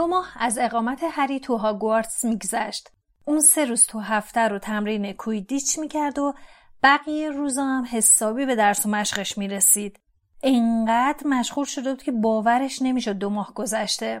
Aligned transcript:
دو 0.00 0.06
ماه 0.06 0.32
از 0.36 0.58
اقامت 0.58 1.00
هری 1.10 1.40
تو 1.40 1.56
هاگوارتس 1.56 2.24
میگذشت. 2.24 2.88
اون 3.24 3.40
سه 3.40 3.64
روز 3.64 3.86
تو 3.86 3.98
هفته 3.98 4.40
رو 4.40 4.58
تمرین 4.58 5.12
کویدیچ 5.12 5.78
می‌کرد 5.78 6.18
و 6.18 6.34
بقیه 6.82 7.30
روزا 7.30 7.64
هم 7.64 7.86
حسابی 7.90 8.46
به 8.46 8.54
درس 8.54 8.86
و 8.86 8.88
مشقش 8.88 9.38
می‌رسید. 9.38 10.00
انقدر 10.42 11.26
مشغول 11.26 11.64
شده 11.64 11.90
بود 11.90 12.02
که 12.02 12.12
باورش 12.12 12.82
نمی‌شد 12.82 13.12
دو 13.12 13.30
ماه 13.30 13.54
گذشته. 13.54 14.20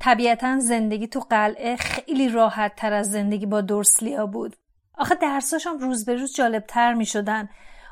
طبیعتا 0.00 0.58
زندگی 0.58 1.06
تو 1.06 1.20
قلعه 1.20 1.76
خیلی 1.76 2.28
راحت 2.28 2.76
تر 2.76 2.92
از 2.92 3.10
زندگی 3.10 3.46
با 3.46 3.60
دورسلیا 3.60 4.26
بود. 4.26 4.56
آخه 4.98 5.14
درساش 5.14 5.66
هم 5.66 5.78
روز 5.78 6.04
به 6.04 6.14
روز 6.14 6.34
جالب 6.34 6.64
تر 6.66 6.94
می 6.94 7.06
شدن. 7.06 7.48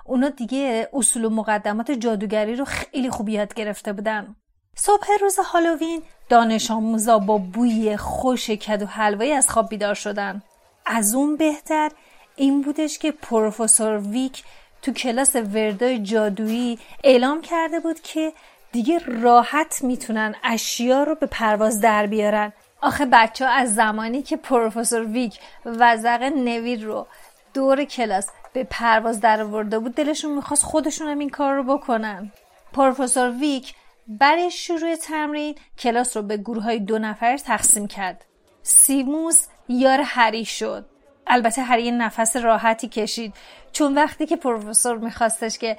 اونا 0.07 0.29
دیگه 0.29 0.89
اصول 0.93 1.25
و 1.25 1.31
مقدمات 1.31 1.91
جادوگری 1.91 2.57
رو 2.57 2.65
خیلی 2.65 3.11
خوب 3.11 3.29
یاد 3.29 3.55
گرفته 3.55 3.93
بودن. 3.93 4.37
صبح 4.77 5.07
روز 5.21 5.39
هالووین 5.39 6.03
دانش 6.29 6.71
آموزا 6.71 7.19
با 7.19 7.39
بوی 7.39 7.97
خوش 7.97 8.51
کدو 8.51 8.87
حلوایی 8.87 9.33
از 9.33 9.51
خواب 9.51 9.69
بیدار 9.69 9.95
شدن. 9.95 10.43
از 10.87 11.15
اون 11.15 11.37
بهتر 11.37 11.91
این 12.37 12.63
بودش 12.63 12.99
که 12.99 13.13
پروفسور 13.13 13.99
ویک 13.99 14.45
تو 14.83 14.93
کلاس 14.93 15.37
وردای 15.37 15.99
جادویی 15.99 16.79
اعلام 17.05 17.41
کرده 17.41 17.81
بود 17.81 18.01
که 18.01 18.33
دیگه 18.73 18.99
راحت 18.99 19.85
می‌تونن 19.85 20.35
اشیا 20.45 21.03
رو 21.03 21.15
به 21.15 21.27
پرواز 21.27 21.81
در 21.81 22.07
بیارن 22.07 22.53
آخه 22.83 23.07
بچه 23.13 23.47
ها 23.47 23.51
از 23.53 23.75
زمانی 23.75 24.23
که 24.23 24.37
پروفسور 24.37 25.05
ویک 25.05 25.39
وزق 25.65 26.23
نوید 26.37 26.85
رو 26.85 27.07
دور 27.55 27.85
کلاس 27.85 28.29
به 28.53 28.65
پرواز 28.65 29.21
در 29.21 29.45
ورده 29.45 29.79
بود 29.79 29.95
دلشون 29.95 30.35
می‌خواست 30.35 30.65
خودشون 30.65 31.09
هم 31.09 31.19
این 31.19 31.31
کار 31.31 31.55
رو 31.55 31.63
بکنن 31.63 32.33
پروفسور 32.73 33.31
ویک 33.31 33.75
برای 34.09 34.51
شروع 34.51 34.97
تمرین 34.97 35.55
کلاس 35.79 36.17
رو 36.17 36.23
به 36.23 36.37
گروه 36.37 36.63
های 36.63 36.79
دو 36.79 36.99
نفر 36.99 37.37
تقسیم 37.37 37.87
کرد. 37.87 38.25
سیموس 38.63 39.47
یار 39.69 40.01
هری 40.05 40.45
شد. 40.45 40.87
البته 41.27 41.63
هری 41.63 41.91
نفس 41.91 42.37
راحتی 42.37 42.89
کشید. 42.89 43.35
چون 43.73 43.95
وقتی 43.95 44.27
که 44.27 44.37
پروفسور 44.37 44.99
میخواستش 44.99 45.59
که 45.59 45.77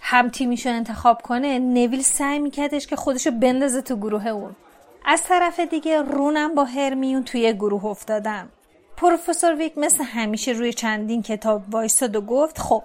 هم 0.00 0.28
تیمیشو 0.28 0.68
انتخاب 0.68 1.22
کنه 1.22 1.58
نویل 1.58 2.02
سعی 2.02 2.38
میکردش 2.38 2.86
که 2.86 2.96
خودشو 2.96 3.30
بندازه 3.30 3.82
تو 3.82 3.96
گروه 3.96 4.26
اون. 4.26 4.56
از 5.04 5.22
طرف 5.22 5.60
دیگه 5.60 6.02
رونم 6.02 6.54
با 6.54 6.64
هرمیون 6.64 7.24
توی 7.24 7.52
گروه 7.52 7.84
افتادن. 7.84 8.48
پروفسور 8.96 9.54
ویک 9.54 9.78
مثل 9.78 10.04
همیشه 10.04 10.52
روی 10.52 10.72
چندین 10.72 11.22
کتاب 11.22 11.62
وایستاد 11.70 12.16
و 12.16 12.20
گفت 12.20 12.58
خب 12.58 12.82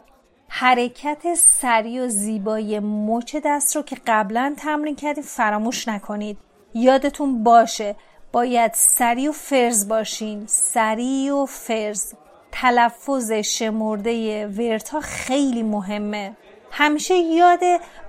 حرکت 0.53 1.33
سریع 1.35 2.05
و 2.05 2.07
زیبای 2.07 2.79
مچ 2.79 3.35
دست 3.45 3.75
رو 3.75 3.81
که 3.81 3.97
قبلا 4.07 4.55
تمرین 4.57 4.95
کردیم 4.95 5.23
فراموش 5.23 5.87
نکنید. 5.87 6.37
یادتون 6.73 7.43
باشه 7.43 7.95
باید 8.31 8.71
سریع 8.73 9.29
و 9.29 9.31
فرز 9.31 9.87
باشین. 9.87 10.43
سریع 10.47 11.35
و 11.35 11.45
فرز. 11.45 12.13
تلفظ 12.51 13.31
شمرده 13.31 14.47
ورتا 14.47 14.99
خیلی 14.99 15.63
مهمه. 15.63 16.37
همیشه 16.71 17.15
یاد 17.15 17.59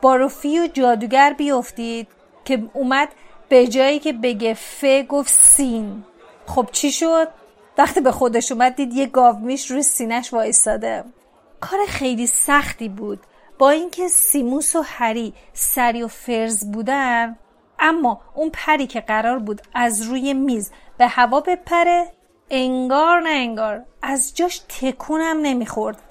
باروفی 0.00 0.60
و 0.60 0.66
جادوگر 0.66 1.32
بیفتید 1.32 2.08
که 2.44 2.62
اومد 2.72 3.08
به 3.48 3.66
جایی 3.66 3.98
که 3.98 4.12
بگه 4.12 4.54
ف 4.54 4.84
گفت 5.08 5.30
سین. 5.30 6.04
خب 6.46 6.68
چی 6.72 6.92
شد؟ 6.92 7.28
وقتی 7.78 8.00
به 8.00 8.12
خودش 8.12 8.52
اومد 8.52 8.76
دید 8.76 8.92
یه 8.94 9.06
گاومیش 9.06 9.70
روی 9.70 9.82
سینش 9.82 10.32
وایستاده. 10.32 11.04
کار 11.62 11.78
خیلی 11.88 12.26
سختی 12.26 12.88
بود. 12.88 13.20
با 13.58 13.70
اینکه 13.70 14.08
سیموس 14.08 14.76
و 14.76 14.82
هری 14.82 15.34
سری 15.52 16.02
و 16.02 16.08
فرز 16.08 16.72
بودن 16.72 17.36
اما 17.78 18.20
اون 18.34 18.50
پری 18.52 18.86
که 18.86 19.00
قرار 19.00 19.38
بود 19.38 19.62
از 19.74 20.02
روی 20.02 20.34
میز 20.34 20.70
به 20.98 21.06
هوا 21.06 21.40
بپره 21.40 22.06
انگار 22.50 23.20
نه 23.20 23.28
انگار 23.28 23.84
از 24.02 24.34
جاش 24.34 24.58
تکونم 24.58 25.36
نمی‌خورد. 25.42 26.02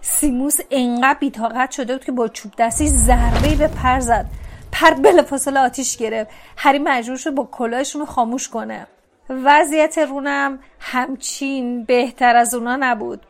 سیموس 0.00 0.58
انقدر 0.70 1.18
بیتاقت 1.18 1.70
شده 1.70 1.92
بود 1.92 2.04
که 2.04 2.12
با 2.12 2.28
چوب 2.28 2.52
دستی 2.58 2.88
ضربه 2.88 3.54
به 3.54 3.68
پر 3.68 4.00
زد. 4.00 4.26
پر 4.72 4.90
بلافاصله 4.90 5.60
آتیش 5.60 5.96
گرفت. 5.96 6.30
هری 6.56 6.78
مجبور 6.78 7.16
شد 7.16 7.30
با 7.30 7.44
کلاهش 7.44 8.00
اونو 8.00 8.06
خاموش 8.06 8.48
کنه. 8.48 8.86
وضعیت 9.30 9.98
رونم 9.98 10.58
همچین 10.80 11.84
بهتر 11.84 12.36
از 12.36 12.54
اونا 12.54 12.76
نبود. 12.76 13.26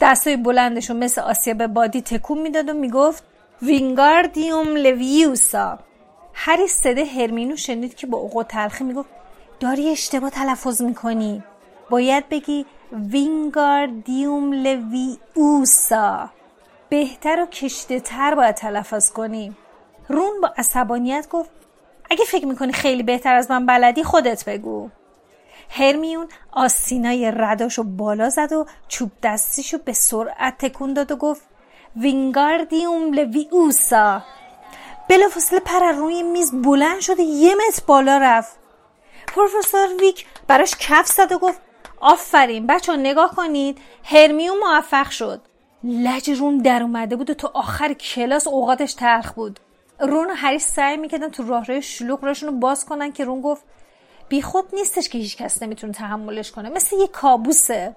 دستای 0.00 0.36
بلندشون 0.36 0.96
مثل 0.96 1.20
آسیا 1.20 1.54
بادی 1.54 2.02
تکون 2.02 2.38
می‌داد 2.38 2.68
و 2.68 2.74
می‌گفت 2.74 3.24
وینگاردیوم 3.62 4.76
لویوسا. 4.76 5.78
هری 6.34 6.68
صدای 6.68 7.04
هرمیونو 7.04 7.56
شنید 7.56 7.94
که 7.94 8.06
با 8.06 8.18
اوقات 8.18 8.48
تلخی 8.48 8.84
می‌گفت 8.84 9.08
داری 9.60 9.90
اشتباه 9.90 10.30
تلفظ 10.30 10.82
می‌کنی. 10.82 11.42
باید 11.90 12.28
بگی 12.28 12.66
وینگاردیوم 12.92 14.52
لویوسا. 14.52 16.30
بهتر 16.88 17.42
و 17.42 17.46
کشیده 17.46 18.00
تر 18.00 18.34
باید 18.34 18.54
تلفظ 18.54 19.10
کنی. 19.10 19.56
رون 20.08 20.40
با 20.42 20.52
عصبانیت 20.58 21.28
گفت 21.30 21.50
اگه 22.10 22.24
فکر 22.24 22.46
می‌کنی 22.46 22.72
خیلی 22.72 23.02
بهتر 23.02 23.34
از 23.34 23.50
من 23.50 23.66
بلدی 23.66 24.04
خودت 24.04 24.44
بگو. 24.44 24.90
هرمیون 25.70 26.28
آسینای 26.52 27.30
رداشو 27.30 27.82
بالا 27.82 28.28
زد 28.28 28.52
و 28.52 28.66
چوب 28.88 29.10
دستیشو 29.22 29.78
به 29.78 29.92
سرعت 29.92 30.58
تکون 30.58 30.92
داد 30.92 31.12
و 31.12 31.16
گفت 31.16 31.42
وینگاردیوم 31.96 33.12
لویوسا 33.12 34.22
بلافاصله 35.08 35.60
پر 35.60 35.92
روی 35.92 36.22
میز 36.22 36.62
بلند 36.62 37.00
شده 37.00 37.22
یه 37.22 37.54
متر 37.54 37.82
بالا 37.86 38.18
رفت. 38.18 38.56
پروفسور 39.26 39.88
ویک 40.00 40.26
براش 40.46 40.74
کف 40.80 41.06
زد 41.06 41.32
و 41.32 41.38
گفت 41.38 41.60
آفرین 42.00 42.66
بچه 42.66 42.96
نگاه 42.96 43.34
کنید 43.36 43.78
هرمیون 44.04 44.58
موفق 44.58 45.10
شد. 45.10 45.40
لج 45.84 46.30
رون 46.30 46.58
در 46.58 46.82
اومده 46.82 47.16
بود 47.16 47.30
و 47.30 47.34
تا 47.34 47.50
آخر 47.54 47.92
کلاس 47.92 48.46
اوقاتش 48.46 48.94
تلخ 48.94 49.32
بود. 49.32 49.60
رون 50.00 50.30
و 50.30 50.34
هری 50.34 50.58
سعی 50.58 50.96
می‌کردن 50.96 51.28
تو 51.28 51.48
راهروی 51.48 51.82
شلوغ 51.82 52.24
راشون 52.24 52.48
رو 52.48 52.54
باز 52.54 52.84
کنن 52.84 53.12
که 53.12 53.24
رون 53.24 53.40
گفت 53.40 53.64
بیخود 54.30 54.64
نیستش 54.72 55.08
که 55.08 55.18
هیچ 55.18 55.36
کس 55.36 55.62
نمی‌تونه 55.62 55.92
تحملش 55.92 56.50
کنه. 56.50 56.70
مثل 56.70 56.96
یه 56.96 57.06
کابوسه. 57.06 57.96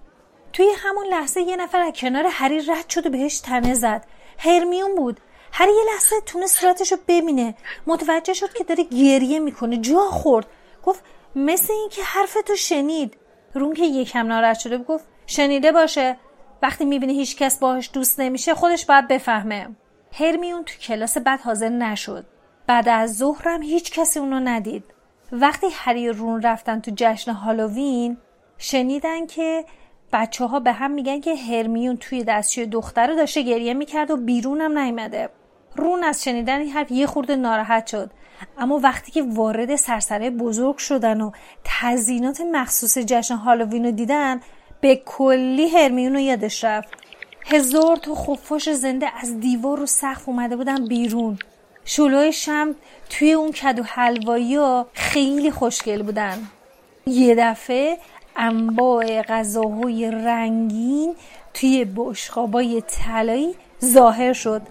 توی 0.54 0.68
همون 0.78 1.06
لحظه 1.08 1.42
یه 1.42 1.56
نفر 1.56 1.80
از 1.80 1.94
کنار 1.96 2.26
هری 2.30 2.62
رد 2.68 2.90
شد 2.90 3.06
و 3.06 3.10
بهش 3.10 3.40
تنه 3.40 3.74
زد. 3.74 4.06
هرمیون 4.38 4.96
بود. 4.96 5.20
هری 5.52 5.72
یه 5.72 5.94
لحظه 5.94 6.16
تونه 6.26 6.48
صورتش 6.48 6.92
رو 6.92 6.98
ببینه. 7.08 7.56
متوجه 7.88 8.34
شد 8.34 8.54
که 8.54 8.64
داره 8.64 8.84
گریه 8.84 9.40
می‌کنه. 9.40 9.78
جا 9.78 10.00
خورد. 10.00 10.48
گفت 10.84 11.04
مثل 11.36 11.74
اینکه 11.74 12.04
حرف 12.04 12.38
تو 12.46 12.56
شنید. 12.56 13.18
رون 13.54 13.74
که 13.74 13.86
یکم 13.86 14.28
ناراحت 14.28 14.60
شده 14.60 14.78
گفت 14.78 15.06
شنیده 15.26 15.72
باشه. 15.72 16.18
وقتی 16.62 16.86
می‌بینه 16.86 17.14
هیچ 17.14 17.38
کس 17.38 17.60
باهاش 17.60 17.90
دوست 17.94 18.20
نمیشه 18.20 18.54
خودش 18.54 18.86
باید 18.86 19.08
بفهمه. 19.08 19.76
هرمیون 20.14 20.64
تو 20.64 20.78
کلاس 20.78 21.18
بعد 21.18 21.42
حاضر 21.42 21.70
نشد. 21.70 22.26
بعد 22.68 22.90
از 22.90 23.18
ظهرم 23.18 23.62
هیچ 23.62 23.92
کسی 23.92 24.20
اونو 24.20 24.40
ندید. 24.40 24.93
وقتی 25.36 25.68
هری 25.72 26.10
رون 26.10 26.42
رفتن 26.42 26.80
تو 26.80 26.92
جشن 26.96 27.32
هالووین 27.32 28.18
شنیدن 28.58 29.26
که 29.26 29.66
بچه 30.14 30.46
ها 30.46 30.60
به 30.60 30.72
هم 30.72 30.92
میگن 30.92 31.20
که 31.20 31.36
هرمیون 31.36 31.98
توی 31.98 32.24
دستشوی 32.24 32.66
دختر 32.66 33.08
رو 33.08 33.16
داشته 33.16 33.42
گریه 33.42 33.74
می‌کرد 33.74 34.12
و 34.12 34.18
بیرونم 34.18 34.78
نیومده. 34.78 35.30
رون 35.76 36.04
از 36.04 36.24
شنیدن 36.24 36.60
این 36.60 36.70
حرف 36.70 36.92
یه 36.92 37.08
خورده 37.08 37.36
ناراحت 37.36 37.88
شد. 37.88 38.12
اما 38.58 38.80
وقتی 38.84 39.12
که 39.12 39.24
وارد 39.24 39.76
سرسره 39.76 40.30
بزرگ 40.30 40.78
شدن 40.78 41.22
و 41.22 41.32
تزیینات 41.64 42.42
مخصوص 42.42 42.98
جشن 42.98 43.36
هالووین 43.36 43.86
رو 43.86 43.92
دیدن 43.92 44.40
به 44.82 44.96
کلی 45.06 45.70
هرمیون 45.70 46.14
رو 46.14 46.20
یادش 46.20 46.64
رفت. 46.64 46.90
هزار 47.46 47.96
تا 47.96 48.16
خفاش 48.16 48.70
زنده 48.70 49.08
از 49.22 49.40
دیوار 49.40 49.82
و 49.82 49.86
سقف 49.86 50.30
اومده 50.30 50.56
بودن 50.56 50.88
بیرون. 50.88 51.38
شلوی 51.86 52.32
شم 52.32 52.76
توی 53.10 53.34
اون 53.34 53.52
کدو 53.52 53.84
حلوایی 53.84 54.56
ها 54.56 54.88
خیلی 54.94 55.52
خوشگل 55.52 56.02
بودن. 56.02 56.38
یه 57.06 57.36
دفعه 57.36 57.98
انواع 58.36 59.22
غذاهای 59.22 60.12
رنگین 60.12 61.16
توی 61.54 61.86
بشقابای 61.96 62.82
طلایی 62.82 63.56
ظاهر 63.86 64.34
شد. 64.34 64.62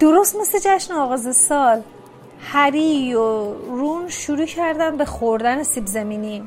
درست 0.00 0.36
مثل 0.36 0.58
جشن 0.58 0.94
آغاز 0.94 1.36
سال. 1.36 1.82
هری 2.40 3.14
و 3.14 3.52
رون 3.52 4.08
شروع 4.08 4.46
کردن 4.46 4.96
به 4.96 5.04
خوردن 5.04 5.62
سیب 5.62 5.86
زمینی. 5.86 6.42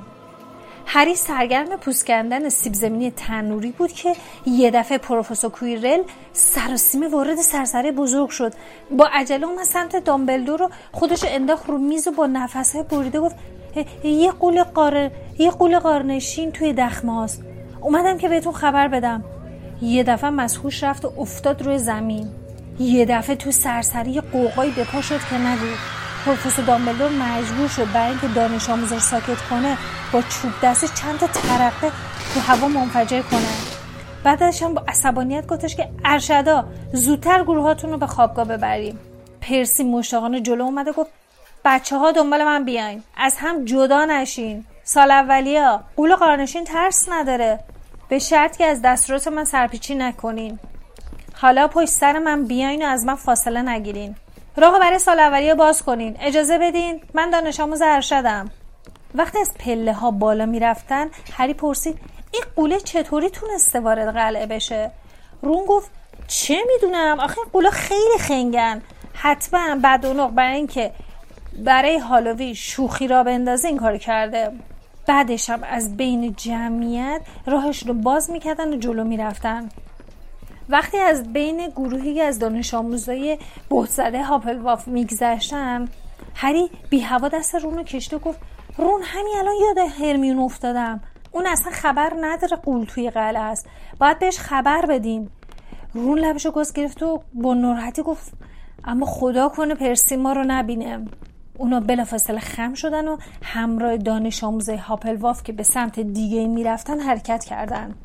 هری 0.86 1.16
سرگرم 1.16 1.78
پوست 1.78 2.06
کندن 2.06 2.50
سیب 2.50 2.74
زمینی 2.74 3.12
تنوری 3.12 3.72
بود 3.72 3.92
که 3.92 4.16
یه 4.46 4.72
دفعه 4.72 4.98
پروفسور 4.98 5.52
کویرل 5.52 6.04
سراسیمه 6.34 7.08
وارد 7.08 7.36
سرسره 7.36 7.92
بزرگ 7.92 8.30
شد. 8.30 8.54
با 8.92 9.10
عجله 9.14 9.48
اومد 9.48 9.64
سمت 9.64 9.96
دامبلدور 9.96 10.60
رو 10.60 10.70
خودش 10.92 11.24
انداخت 11.28 11.70
رو 11.70 11.78
میز 11.78 12.08
و 12.08 12.12
با 12.12 12.28
نفسه 12.28 12.84
بریده 12.84 13.20
گفت 13.20 13.36
یه 14.04 14.32
قول 14.32 14.64
قاره 14.64 15.12
یه 15.40 15.52
قول 15.52 15.80
قارنشین 15.80 16.52
توی 16.52 16.74
دخمه 16.74 17.16
هاست 17.16 17.44
اومدم 17.82 18.18
که 18.18 18.30
بهتون 18.30 18.54
خبر 18.54 18.88
بدم. 18.88 19.24
یه 19.82 20.04
دفعه 20.04 20.30
مسخوش 20.30 20.84
رفت 20.84 21.06
و 21.06 21.14
افتاد 21.18 21.62
روی 21.62 21.78
زمین. 21.78 22.30
یه 22.80 23.06
دفعه 23.06 23.36
تو 23.36 23.52
سرسری 23.52 24.22
قوقایی 24.22 24.72
به 24.72 24.84
پا 24.84 25.02
شد 25.02 25.20
که 25.30 25.38
نگو 25.38 25.66
پروفسور 26.26 26.66
دامبلدور 26.66 27.10
مجبور 27.10 27.68
شد 27.68 27.92
برای 27.92 28.10
اینکه 28.10 28.28
دانش 28.28 28.70
آموزش 28.70 29.00
ساکت 29.00 29.42
کنه 29.50 29.78
با 30.12 30.22
چوب 30.22 30.52
دستی 30.64 30.88
چند 30.88 31.20
تا 31.20 31.28
ترقه 31.28 31.92
تو 32.34 32.40
هوا 32.40 32.68
منفجر 32.68 33.22
کنه. 33.22 33.48
بعدش 34.24 34.64
هم 34.64 34.74
با 34.74 34.84
عصبانیت 34.88 35.48
گفتش 35.48 35.76
که 35.76 35.90
ارشدا 36.06 36.66
زودتر 36.94 37.44
گروهاتون 37.44 37.92
رو 37.92 37.98
به 37.98 38.08
خوابگاه 38.08 38.46
ببریم. 38.46 39.00
پرسی 39.42 39.84
مشتاقانه 39.84 40.42
جلو 40.42 40.64
اومده 40.64 40.92
گفت 40.92 41.10
بچه 41.66 41.98
ها 41.98 42.12
دنبال 42.12 42.44
من 42.44 42.66
بیاین. 42.66 43.04
از 43.18 43.36
هم 43.38 43.66
جدا 43.66 44.06
نشین. 44.06 44.66
سال 44.84 45.12
اولیا 45.12 45.84
قول 45.96 46.16
قارنشین 46.16 46.64
ترس 46.64 47.10
نداره. 47.12 47.60
به 48.10 48.20
شرط 48.20 48.58
که 48.58 48.66
از 48.66 48.82
دستورات 48.82 49.28
من 49.28 49.44
سرپیچی 49.44 49.96
نکنین. 49.96 50.60
حالا 51.36 51.68
پشت 51.68 51.90
سر 51.90 52.20
من 52.20 52.44
بیاین 52.46 52.86
و 52.86 52.88
از 52.88 53.06
من 53.06 53.16
فاصله 53.16 53.62
نگیرین. 53.62 54.16
راه 54.58 54.80
برای 54.80 55.00
سال 55.00 55.20
اولیه 55.20 55.56
باز 55.56 55.82
کنین. 55.82 56.18
اجازه 56.20 56.58
بدین. 56.58 57.02
من 57.14 57.30
دانش 57.30 57.60
آموز 57.60 57.82
ارشدم. 57.82 58.52
وقتی 59.16 59.40
از 59.40 59.54
پله 59.60 59.94
ها 59.94 60.12
بالا 60.12 60.46
می‌رفتن 60.46 61.10
هری 61.34 61.54
پرسید 61.54 62.00
این 62.32 62.44
قوله 62.56 62.80
چطوری 62.80 63.30
تونسته 63.30 63.80
وارد 63.80 64.14
قلعه 64.14 64.46
بشه؟ 64.46 64.92
رون 65.42 65.66
گفت 65.66 65.92
چه 66.28 66.58
می‌دونم؟ 66.74 67.20
آخه 67.20 67.40
این 67.40 67.48
قوله 67.54 67.70
خیلی 67.70 68.18
خنگن. 68.20 68.82
حتما 69.14 69.76
بعد 69.76 70.06
اون 70.06 70.28
برای 70.28 70.56
اینکه 70.56 70.92
برای 71.66 71.98
هالووی 71.98 72.56
شوخی 72.56 73.08
را 73.08 73.24
بندازه 73.24 73.68
این 73.68 73.78
کار 73.78 73.98
کرده. 73.98 74.52
بعدش 75.08 75.50
هم 75.50 75.64
از 75.64 75.98
بین 75.98 76.36
جمعیت 76.38 77.22
راهش 77.46 77.88
رو 77.88 77.94
باز 77.94 78.32
می‌کردن 78.32 78.74
و 78.74 78.78
جلو 78.78 79.04
می‌رفتن. 79.04 79.70
وقتی 80.70 80.98
از 80.98 81.34
بین 81.34 81.68
گروهی 81.68 82.22
از 82.22 82.40
دانش 82.40 82.74
آموزای 82.74 83.38
بهزده 83.70 84.24
هاپلواف 84.24 84.88
میگذشتن 84.88 85.88
هری 86.36 86.70
بی 86.90 87.00
هوا 87.00 87.28
دست 87.28 87.56
رون 87.56 87.78
رو 87.78 87.84
کشته 87.84 88.18
گفت 88.18 88.40
رون 88.78 89.02
همین 89.04 89.34
الان 89.40 89.54
یاد 89.62 89.78
هرمیون 89.78 90.40
افتادم. 90.40 91.02
اون 91.32 91.48
اصلا 91.48 91.72
خبر 91.72 92.14
نداره 92.22 92.58
قول 92.58 92.86
توی 92.86 93.10
قلعه 93.10 93.42
است. 93.42 93.68
باید 94.00 94.20
بهش 94.20 94.40
خبر 94.40 94.86
بدیم. 94.86 95.32
رون 95.94 96.20
لبشو 96.20 96.52
گاز 96.52 96.74
گرفت 96.74 97.04
و 97.04 97.24
با 97.34 97.54
ناراحتی 97.54 98.02
گفت 98.02 98.34
اما 98.84 99.06
خدا 99.06 99.50
کنه 99.50 99.76
پرسی 99.76 100.16
ما 100.16 100.34
رو 100.34 100.44
نبینه 100.48 101.06
اونا 101.58 101.80
بلافاصله 101.80 102.40
خم 102.40 102.74
شدن 102.74 103.08
و 103.08 103.18
همراه 103.44 103.98
دانش 103.98 104.44
آموزه 104.44 104.78
هاپلواف 104.78 105.44
که 105.44 105.54
به 105.54 105.64
سمت 105.64 106.00
دیگه 106.00 106.48
می‌رفتن 106.48 107.00
حرکت 107.00 107.44
کردن. 107.44 107.96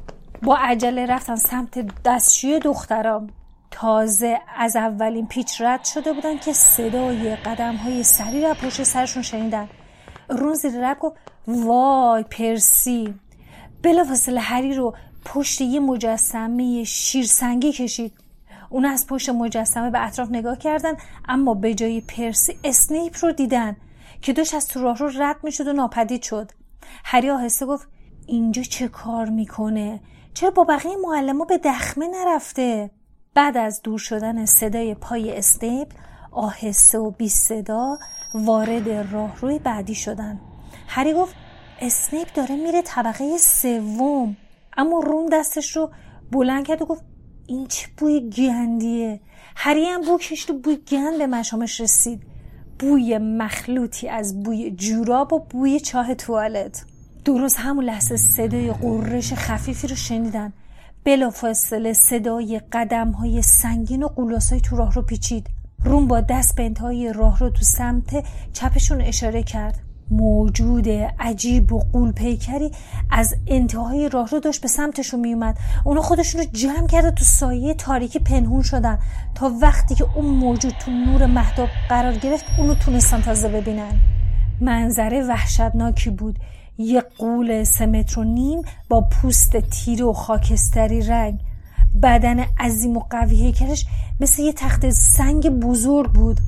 با 0.43 0.57
عجله 0.57 1.07
رفتن 1.07 1.37
سمت 1.37 2.03
دستشوی 2.05 2.59
دخترام. 2.59 3.31
تازه 3.71 4.39
از 4.57 4.77
اولین 4.77 5.27
پیچ 5.27 5.61
رد 5.61 5.85
شده 5.85 6.13
بودن 6.13 6.39
که 6.39 6.53
صدای 6.53 7.37
قدم 7.37 7.77
های 7.77 8.03
سری 8.03 8.43
را 8.43 8.55
پشت 8.55 8.83
سرشون 8.83 9.23
شنیدن. 9.23 9.69
رون 10.29 10.55
زیر 10.55 10.73
لب 10.73 10.99
گفت 10.99 11.17
وای 11.47 12.23
پرسی. 12.23 13.15
بلافاصله 13.83 14.41
هری 14.41 14.75
رو 14.75 14.95
پشت 15.25 15.61
یه 15.61 15.81
مجسمه 15.81 16.85
شیرسنگی 16.85 17.73
کشید. 17.73 18.13
اونا 18.71 18.85
از 18.85 19.07
پشت 19.07 19.29
مجسمه 19.29 19.91
به 19.91 20.07
اطراف 20.07 20.31
نگاه 20.31 20.59
کردن 20.59 20.93
اما 21.29 21.55
به 21.55 21.75
جای 21.75 22.01
پرسی 22.01 22.59
اسنیپ 22.65 23.17
رو 23.23 23.33
دیدن 23.33 23.77
که 24.23 24.33
داشت 24.33 24.55
از 24.55 24.69
تو 24.69 24.83
راه 24.83 24.99
رو 24.99 25.11
رد 25.19 25.37
می‌شد 25.43 25.69
و 25.69 25.73
ناپدید 25.73 26.23
شد. 26.23 26.53
هری 27.05 27.31
آهسته 27.31 27.67
گفت 27.67 27.89
اینجا 28.27 28.63
چه 28.63 28.89
کار 28.89 29.29
می‌کنه؟ 29.29 30.01
چرا 30.39 30.51
با 30.51 30.65
بقیه 30.65 30.97
معلما 30.97 31.45
به 31.45 31.59
دخمه 31.59 32.09
نرفته؟ 32.09 32.91
بعد 33.35 33.57
از 33.57 33.83
دور 33.83 33.99
شدن 33.99 34.47
صدای 34.47 34.95
پای 34.95 35.39
اسنیپ 35.39 35.89
آهسته 36.33 36.99
و 36.99 37.11
بی 37.11 37.29
صدا 37.29 37.99
وارد 38.35 38.89
راهروی 38.89 39.59
بعدی 39.59 39.95
شدن. 39.95 40.41
هری 40.89 41.15
گفت 41.15 41.35
اسنیپ 41.81 42.33
داره 42.35 42.57
میره 42.57 42.83
طبقه 42.83 43.39
سوم. 43.39 44.37
اما 44.77 45.01
روم 45.01 45.27
دستش 45.33 45.77
رو 45.77 45.91
بلند 46.33 46.67
کرد 46.67 46.83
و 46.83 46.87
گفت 46.87 47.03
این 47.47 47.67
چه 47.67 47.89
بوی 47.97 48.31
گندیه؟ 48.31 49.21
هری 49.57 49.85
هم 49.85 50.01
بو 50.01 50.19
کشت 50.19 50.51
و 50.51 50.59
بوی 50.59 50.77
گند 50.77 51.19
به 51.19 51.27
مشامش 51.27 51.81
رسید. 51.81 52.23
بوی 52.79 53.19
مخلوطی 53.19 54.09
از 54.09 54.43
بوی 54.43 54.71
جوراب 54.71 55.33
و 55.33 55.39
بوی 55.39 55.81
چاه 55.81 56.15
توالت. 56.15 56.85
درست 57.25 57.57
همون 57.59 57.85
لحظه 57.85 58.17
صدای 58.17 58.73
قررش 58.73 59.33
خفیفی 59.35 59.87
رو 59.87 59.97
شنیدن 59.97 60.53
بلافاصله 61.05 61.93
صدای 61.93 62.61
قدم 62.73 63.11
های 63.11 63.43
سنگین 63.43 64.03
و 64.03 64.09
های 64.51 64.61
تو 64.61 64.77
راه 64.77 64.93
رو 64.93 65.03
پیچید. 65.03 65.47
روم 65.85 66.07
با 66.07 66.21
دست 66.21 66.57
به 66.57 66.65
انتهای 66.65 67.13
راه 67.13 67.39
رو 67.39 67.51
تو 67.51 67.65
سمت 67.65 68.25
چپشون 68.53 69.01
اشاره 69.01 69.43
کرد. 69.43 69.79
موجود 70.11 70.89
عجیب 71.19 71.73
و 71.73 71.83
قول 71.93 72.13
پیکری 72.13 72.71
از 73.11 73.37
انتهای 73.47 74.09
راه 74.09 74.29
رو 74.31 74.41
داشت 74.41 74.61
به 74.61 74.69
سمتشون 74.69 75.21
میومد 75.21 75.59
اونا 75.85 76.03
خودشون 76.03 76.41
رو 76.41 76.47
جمع 76.53 76.87
کرده 76.87 77.11
تو 77.11 77.25
سایه 77.25 77.75
تاریکی 77.75 78.19
پنهون 78.19 78.63
شدن. 78.63 78.99
تا 79.35 79.53
وقتی 79.63 79.95
که 79.95 80.07
اون 80.17 80.27
موجود 80.27 80.73
تو 80.73 80.91
نور 80.91 81.27
مهداب 81.27 81.69
قرار 81.89 82.13
گرفت 82.17 82.45
اونو 82.59 82.75
تونستن 82.75 83.23
تازه 83.23 83.49
ببینن. 83.49 83.93
منظره 84.61 85.23
وحشتناکی 85.23 86.11
بود. 86.11 86.39
یه 86.79 87.01
قول 87.01 87.65
سه 87.65 87.87
متر 87.87 88.21
و 88.21 88.25
نیم 88.25 88.63
با 88.89 89.01
پوست 89.01 89.57
تیره 89.57 90.05
و 90.05 90.13
خاکستری 90.13 91.03
رنگ. 91.03 91.41
بدن 92.03 92.41
عظیم 92.41 92.97
و 92.97 93.01
قوی 93.11 93.37
هیکلش 93.37 93.87
مثل 94.21 94.43
یه 94.43 94.53
تخت 94.53 94.91
سنگ 94.91 95.49
بزرگ 95.49 96.13
بود. 96.13 96.41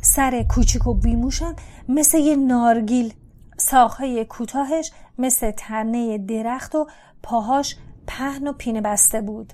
سر 0.00 0.42
کوچیک 0.42 0.86
و 0.86 0.94
بیموشم 0.94 1.56
مثل 1.88 2.18
یه 2.18 2.36
نارگیل. 2.36 3.14
ساقهای 3.58 4.24
کوتاهش 4.24 4.90
مثل 5.18 5.50
تنه 5.50 6.18
درخت 6.18 6.74
و 6.74 6.86
پاهاش 7.22 7.76
پهن 8.06 8.48
و 8.48 8.52
پینه 8.52 8.80
بسته 8.80 9.20
بود. 9.20 9.52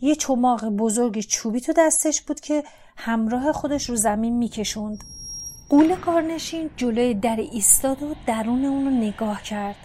یه 0.00 0.14
چماق 0.14 0.68
بزرگ 0.68 1.20
چوبی 1.20 1.60
تو 1.60 1.72
دستش 1.76 2.22
بود 2.22 2.40
که 2.40 2.62
همراه 2.96 3.52
خودش 3.52 3.90
رو 3.90 3.96
زمین 3.96 4.38
میکشوند. 4.38 5.04
قول 5.72 5.96
کارنشین 5.96 6.70
جلوی 6.76 7.14
در 7.14 7.36
ایستاد 7.36 8.02
و 8.02 8.14
درون 8.26 8.64
اونو 8.64 8.90
نگاه 8.90 9.42
کرد. 9.42 9.76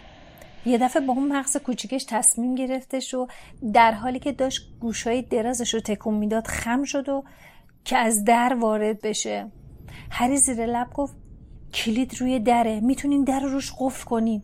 یه 0.66 0.78
دفعه 0.78 1.02
با 1.02 1.14
اون 1.14 1.38
مغز 1.38 1.58
کوچیکش 1.58 2.04
تصمیم 2.04 2.56
گرفتش 2.56 3.14
و 3.14 3.28
در 3.74 3.92
حالی 3.92 4.20
که 4.20 4.32
داشت 4.32 4.62
گوشای 4.80 5.22
درازش 5.22 5.74
رو 5.74 5.80
تکون 5.80 6.14
می‌داد 6.14 6.48
خم 6.48 6.84
شد 6.84 7.10
و 7.10 7.24
که 7.84 7.98
از 7.98 8.24
در 8.24 8.58
وارد 8.60 9.02
بشه. 9.02 9.52
هری 10.12 10.38
زیر 10.38 10.66
لب 10.66 10.94
گفت 10.94 11.16
کلید 11.74 12.22
روی 12.22 12.40
دره 12.40 12.80
می‌تونیم 12.80 13.24
در 13.24 13.40
رو 13.40 13.50
روش 13.50 13.74
قفل 13.80 14.06
کنیم. 14.06 14.44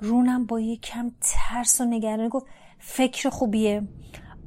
رونم 0.00 0.46
با 0.46 0.60
یه 0.60 0.76
کم 0.76 1.12
ترس 1.20 1.80
و 1.80 1.84
نگرانی 1.84 2.28
گفت 2.28 2.46
فکر 2.78 3.28
خوبیه. 3.28 3.82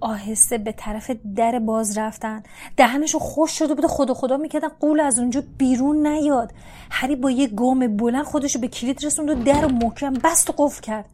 آهسته 0.01 0.58
به 0.58 0.72
طرف 0.72 1.12
در 1.36 1.60
باز 1.60 1.98
رفتن. 1.98 2.44
دهنشو 2.77 3.20
خوش 3.20 3.51
شده 3.51 3.74
بوده 3.74 3.88
خدا 3.88 4.13
خدا 4.13 4.38
می‌کردن 4.38 4.68
قول 4.79 5.00
از 5.00 5.20
اونجا 5.20 5.44
بیرون 5.58 6.08
نیاد. 6.08 6.53
هری 6.91 7.15
با 7.15 7.32
یه 7.32 7.48
گام 7.48 7.98
بلند 7.98 8.25
خودشو 8.25 8.60
به 8.60 8.68
کلید 8.68 9.06
رسوند 9.06 9.29
و 9.29 9.34
در 9.34 9.65
و 9.65 9.70
محکم 9.70 10.13
بست 10.13 10.50
و 10.50 10.53
قفل 10.58 10.82
کرد. 10.82 11.06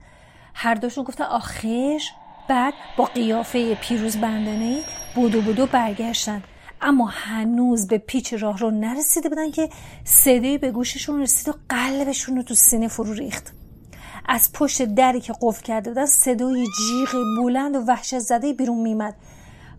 هر 0.53 0.75
دوشون 0.75 1.03
گفتن 1.03 1.23
آخش. 1.23 2.11
بعد 2.49 2.73
با 2.97 3.05
قیافه 3.05 3.75
پیروز 3.75 4.17
بندنه 4.17 4.79
بودو 5.15 5.41
بودو 5.41 5.65
برگشتن. 5.65 6.43
اما 6.81 7.05
هنوز 7.05 7.87
به 7.87 7.97
پیچ 7.97 8.33
راه 8.33 8.57
رو 8.57 8.71
نرسیده 8.71 9.29
بودن 9.29 9.51
که 9.51 9.69
صدایی 10.03 10.57
به 10.57 10.71
گوششون 10.71 11.21
رسید 11.21 11.49
و 11.49 11.57
قلبشون 11.69 12.35
رو 12.35 12.43
تو 12.43 12.53
سینه 12.53 12.87
فرو 12.87 13.13
ریخت. 13.13 13.53
از 14.27 14.51
پشت 14.53 14.81
دری 14.81 15.21
که 15.21 15.33
قفل 15.41 15.61
کرده 15.61 15.89
بودن 15.89 16.05
صدای 16.05 16.67
جیغ 16.77 17.23
بلند 17.37 17.75
و 17.75 17.79
وحشت 17.79 18.19
زده 18.19 18.53
بیرون 18.53 18.77
میمد 18.77 19.15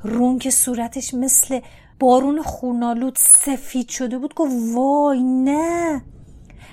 رون 0.03 0.39
که 0.39 0.51
صورتش 0.51 1.15
مثل 1.15 1.61
بارون 2.01 2.43
خونالود 2.43 3.17
سفید 3.21 3.89
شده 3.89 4.19
بود 4.19 4.35
گفت 4.35 4.55
وای 4.75 5.23
نه. 5.23 6.03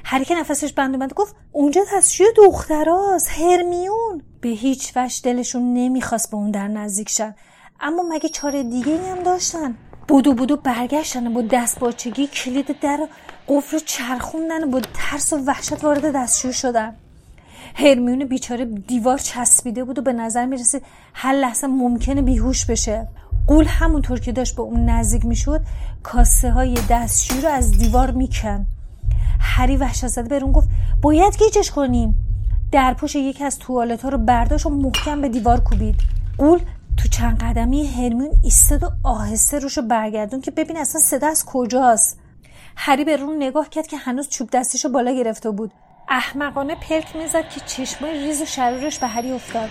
هری 0.06 0.26
که 0.26 0.36
نفسش 0.36 0.74
بند 0.74 0.96
اومد 0.96 1.14
گفت 1.14 1.36
اونجا 1.52 1.82
دستشوی 1.94 2.28
دختراست 2.38 3.30
هرمیون. 3.30 4.22
به 4.42 4.50
هیچ 4.50 4.94
وجه 4.96 5.22
دلشون 5.24 5.74
نمی‌خواست 5.74 6.32
به 6.32 6.38
اون 6.38 6.52
در 6.52 6.68
نزدیک 6.68 7.10
شن. 7.10 7.36
اما 7.82 8.04
مگه 8.10 8.30
چاره 8.30 8.64
دیگه 8.64 8.98
هم 9.12 9.24
داشتن؟ 9.24 9.76
بودو 10.08 10.34
بودو 10.34 10.58
برگشتن 10.58 11.28
و 11.28 11.30
با 11.30 11.42
دست 11.42 11.80
باچگی 11.80 12.28
کلید 12.28 12.80
در 12.80 13.08
قفل 13.48 13.80
چرخوندن 13.80 14.64
و 14.64 14.68
با 14.68 14.82
ترس 14.94 15.34
و 15.34 15.38
وحشت 15.38 15.84
وارد 15.84 16.16
دستشوی 16.16 16.54
شدن. 16.54 16.96
هرمیون 17.76 18.26
بیچاره 18.26 18.66
دیوار 18.66 19.18
چسبیده 19.18 19.84
بود 19.84 20.00
و 20.00 20.02
به 20.02 20.14
نظر 20.14 20.46
می‌رسید 20.46 20.84
هر 21.14 21.34
لحظه 21.34 21.68
ممکنه 21.68 22.22
بیهوش 22.22 22.66
بشه. 22.66 23.08
قول 23.48 23.66
همونطور 23.66 24.20
که 24.20 24.32
داشت 24.32 24.56
به 24.56 24.62
اون 24.62 24.90
نزدیک 24.90 25.26
می‌شد 25.26 25.62
کاسه 26.04 26.52
های 26.52 26.78
دستشوی 26.90 27.42
رو 27.42 27.50
از 27.50 27.72
دیوار 27.72 28.12
میکن. 28.12 28.66
هری 29.40 29.78
وحشت 29.78 30.08
زده 30.08 30.30
برون 30.30 30.52
گفت 30.52 30.68
باید 31.02 31.38
گیجش 31.38 31.72
کنیم. 31.72 32.18
در 32.72 32.94
پشت 32.94 33.16
یکی 33.16 33.44
از 33.44 33.60
توالت 33.60 34.02
ها 34.02 34.10
رو 34.10 34.18
برداشت 34.18 34.66
و 34.66 34.70
محکم 34.70 35.22
به 35.22 35.30
دیوار 35.30 35.60
کوبید. 35.60 35.96
قول 36.38 36.60
تو 36.98 37.08
چند 37.08 37.44
قدمی 37.44 37.88
هرمیون 37.88 38.30
ایستاد 38.44 38.84
و 38.84 38.90
آهسته 39.04 39.60
روشو 39.60 39.82
برگردون 39.82 40.42
که 40.42 40.52
ببین 40.52 40.78
اصلا 40.78 41.02
صدا 41.02 41.28
از 41.28 41.46
کجاست. 41.46 42.20
هری 42.76 43.06
به 43.06 43.18
رون 43.18 43.36
نگاه 43.36 43.70
کرد 43.70 43.88
که 43.88 43.98
هنوز 43.98 44.30
چوب 44.30 44.50
دستیشو 44.54 44.90
بالا 44.90 45.12
گرفته 45.12 45.52
بود. 45.52 45.72
احمقانه 46.10 46.76
پلک 46.76 47.16
می‌زد 47.16 47.50
که 47.50 47.60
چشمای 47.66 48.20
ریز 48.20 48.42
شرورش 48.42 49.00
به 49.00 49.08
هری 49.08 49.32
افتاد. 49.32 49.70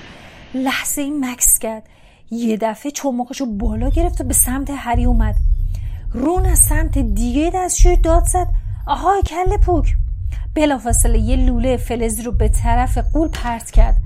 لحظه 0.55 1.03
این 1.03 1.25
مکس 1.25 1.59
کرد. 1.59 1.89
یه 2.31 2.57
دفعه 2.57 2.93
چماقشو 2.93 3.47
بالا 3.47 3.89
گرفت 3.89 4.21
و 4.21 4.25
به 4.25 4.35
سمت 4.35 4.71
هری 4.77 5.05
اومد. 5.05 5.35
رون 6.13 6.47
از 6.47 6.59
سمت 6.59 6.99
دیگه 6.99 7.51
دستشوی 7.55 7.97
داد 7.97 8.25
زد. 8.25 8.47
آهای 8.87 9.23
کل 9.23 9.57
پوک. 9.57 9.95
بلافاصله 10.55 11.19
یه 11.19 11.37
لوله 11.37 11.77
فلزی 11.77 12.23
رو 12.23 12.33
به 12.33 12.49
طرف 12.49 12.99
قول 12.99 13.29
پرت 13.29 13.71
کرد. 13.71 13.97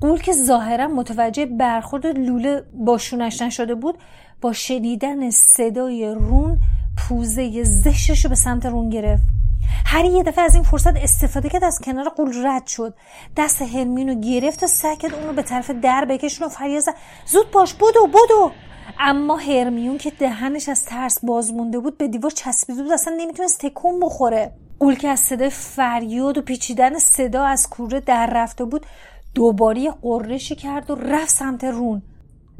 قول 0.00 0.18
که 0.18 0.32
ظاهرا 0.32 0.88
متوجه 0.88 1.46
برخورد 1.46 2.06
لوله 2.06 2.62
با 2.74 2.98
شونش 2.98 3.42
نشده 3.42 3.74
بود 3.74 3.98
با 4.40 4.52
شنیدن 4.52 5.30
صدای 5.30 6.14
رون 6.14 6.58
پوزه 6.96 7.64
زشتش 7.64 8.24
رو 8.24 8.28
به 8.28 8.34
سمت 8.34 8.66
رون 8.66 8.90
گرفت. 8.90 9.39
هری 9.86 10.08
یه 10.08 10.22
دفعه 10.22 10.44
از 10.44 10.54
این 10.54 10.62
فرصت 10.62 10.96
استفاده 10.96 11.48
کرد 11.48 11.64
از 11.64 11.78
کنار 11.84 12.08
قول 12.08 12.46
رد 12.46 12.66
شد. 12.66 12.94
دست 13.36 13.62
هرمینو 13.62 14.20
گرفت 14.20 14.62
و 14.62 14.66
سکت 14.66 15.14
اون 15.14 15.26
رو 15.26 15.32
به 15.32 15.42
طرف 15.42 15.70
در 15.70 16.04
بکشون 16.04 16.46
و 16.46 16.50
فریاد 16.50 16.82
زود 17.26 17.50
باش 17.50 17.74
بدو 17.74 18.06
بدو. 18.06 18.50
اما 18.98 19.36
هرمیون 19.36 19.98
که 19.98 20.10
دهنش 20.10 20.68
از 20.68 20.84
ترس 20.84 21.24
باز 21.24 21.52
مونده 21.52 21.78
بود 21.78 21.98
به 21.98 22.08
دیوار 22.08 22.30
چسبیده 22.30 22.82
بود 22.82 22.92
اصلا 22.92 23.14
نمی‌تونست 23.18 23.60
تکون 23.60 24.00
بخوره. 24.00 24.52
قول 24.80 24.94
که 24.94 25.08
از 25.08 25.20
صدای 25.20 25.50
فریاد 25.50 26.38
و 26.38 26.42
پیچیدن 26.42 26.98
صدا 26.98 27.44
از 27.44 27.68
کوره 27.68 28.00
در 28.00 28.26
رفته 28.26 28.64
بود 28.64 28.86
دوباره 29.34 29.90
قرشی 30.02 30.54
کرد 30.54 30.90
و 30.90 30.94
رفت 30.94 31.28
سمت 31.30 31.64
رون. 31.64 32.02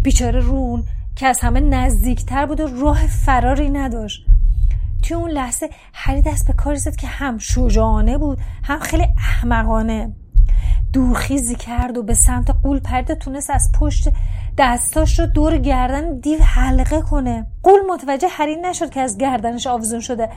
بیچاره 0.03 0.41
رون 0.41 0.85
که 1.17 1.27
از 1.27 1.41
همه 1.41 1.61
نزدیکتر 1.61 2.47
بود 2.47 2.61
و 2.61 2.67
راه 2.67 3.07
فراری 3.07 3.71
نداشت. 3.71 4.30
توی 5.11 5.19
اون 5.19 5.31
لحظه 5.31 5.71
هری 5.95 6.23
دست 6.23 6.47
به 6.47 6.53
کاری 6.53 6.79
زد 6.79 6.97
که 6.97 7.07
هم 7.07 7.39
شجاعانه 7.39 8.19
بود 8.19 8.39
هم 8.65 8.79
خیلی 8.81 9.07
احمقانه. 9.19 10.13
دورخیزی 10.93 11.55
کرد 11.55 11.99
و 11.99 12.03
به 12.03 12.15
سمت 12.15 12.51
قول 12.63 12.81
پرده 12.81 13.15
تونست 13.15 13.51
از 13.51 13.73
پشت 13.81 14.09
دستاش 14.59 15.19
رو 15.19 15.27
دور 15.27 15.59
گردن 15.59 16.21
دیو 16.21 16.43
حلقه 16.43 17.01
کنه. 17.01 17.47
قول 17.63 17.81
متوجه 17.91 18.29
هری 18.31 18.57
نشد 18.57 18.91
که 18.91 19.01
از 19.01 19.19
گردنش 19.19 19.67
آویزون 19.67 20.01
شده. 20.01 20.29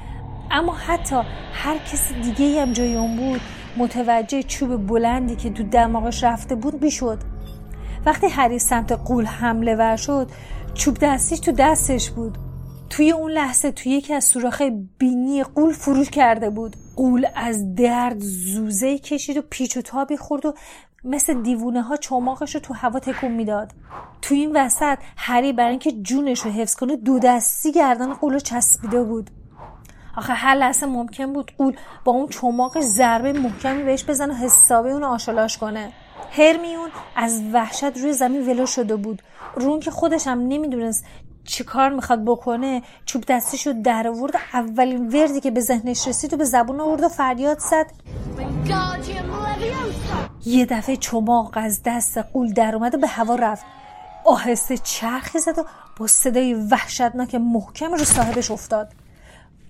اما 0.51 0.73
حتی 0.73 1.21
هر 1.53 1.77
کسی 1.77 2.13
دیگه 2.21 2.61
هم 2.61 2.73
جای 2.73 2.95
اون 2.95 3.15
بود 3.15 3.41
متوجه 3.77 4.43
چوب 4.43 4.87
بلندی 4.87 5.35
که 5.35 5.49
تو 5.49 5.63
دماغش 5.63 6.23
رفته 6.23 6.55
بود 6.55 6.83
می‌شد. 6.83 7.19
وقتی 8.05 8.27
هری 8.27 8.59
سمت 8.59 8.91
قول 8.91 9.25
حمله 9.25 9.75
ور 9.75 9.95
شد 9.95 10.29
چوب 10.73 10.97
دستیش 11.01 11.39
تو 11.39 11.51
دستش 11.51 12.09
بود. 12.09 12.37
توی 12.95 13.11
اون 13.11 13.31
لحظه 13.31 13.71
توی 13.71 13.91
یکی 13.91 14.13
از 14.13 14.23
سوراخ 14.23 14.61
بینی 14.97 15.43
قول 15.43 15.73
فرو 15.73 16.05
کرده 16.05 16.49
بود. 16.49 16.75
قول 16.95 17.27
از 17.35 17.75
درد 17.75 18.19
زوزه 18.19 18.97
کشید 18.97 19.37
و 19.37 19.41
پیچ 19.49 19.77
و 19.77 19.81
تابی 19.81 20.17
خورد 20.17 20.45
و 20.45 20.53
مثل 21.03 21.41
دیوونه 21.41 21.81
ها 21.81 21.97
چماقش 21.97 22.55
رو 22.55 22.61
تو 22.61 22.73
هوا 22.73 22.99
تکون 22.99 23.31
می‌داد. 23.31 23.71
توی 24.21 24.39
این 24.39 24.51
وسط 24.55 24.97
هری 25.17 25.53
برای 25.53 25.69
اینکه 25.69 25.91
جونش 25.91 26.39
رو 26.39 26.51
حفظ 26.51 26.75
کنه 26.75 26.95
دو 26.95 27.19
دستی 27.19 27.71
گردن 27.71 28.13
قول 28.13 28.33
رو 28.33 28.39
چسبیده 28.39 29.03
بود. 29.03 29.29
آخه 30.17 30.33
هر 30.33 30.55
لحظه 30.55 30.85
ممکن 30.85 31.33
بود 31.33 31.51
قول 31.57 31.75
با 32.05 32.11
اون 32.11 32.27
چماق 32.27 32.79
ضربه 32.79 33.33
محکمی 33.33 33.83
بهش 33.83 34.03
بزنه 34.03 34.33
و 34.33 34.37
حسابی 34.37 34.89
اون 34.89 35.03
آشلاش 35.03 35.57
کنه. 35.57 35.93
هرمیون 36.31 36.89
از 37.15 37.41
وحشت 37.53 37.97
روی 37.97 38.13
زمین 38.13 38.49
ولو 38.49 38.65
شده 38.65 38.95
بود. 38.95 39.21
رون 39.55 39.79
که 39.79 39.91
خودش 39.91 40.27
هم 40.27 40.39
نمی‌دونست 40.39 41.05
چی 41.45 41.63
کار 41.63 41.89
می‌خواد 41.89 42.25
بکنه؟ 42.25 42.81
چوب 43.05 43.23
دستیشو 43.27 43.73
در 43.83 44.07
آورد. 44.07 44.33
اولین 44.53 45.07
وردی 45.07 45.39
که 45.39 45.51
به 45.51 45.61
ذهنش 45.61 46.07
رسید 46.07 46.33
و 46.33 46.37
به 46.37 46.45
زبون 46.45 46.79
آورد 46.79 47.03
و 47.03 47.09
فریاد 47.09 47.59
زد. 47.59 47.85
یه 50.45 50.65
دفعه 50.65 50.95
چماق 50.95 51.51
از 51.53 51.81
دست 51.85 52.17
قول 52.17 52.53
در 52.53 52.75
اومد 52.75 52.95
و 52.95 52.97
به 52.97 53.07
هوا 53.07 53.35
رفت. 53.35 53.65
آهسته 54.25 54.77
چرخی 54.77 55.39
زد 55.39 55.59
و 55.59 55.63
با 55.97 56.07
صدای 56.07 56.53
وحشتناک 56.53 57.35
محکم 57.35 57.91
رو 57.91 58.05
صاحبش 58.05 58.51
افتاد. 58.51 59.02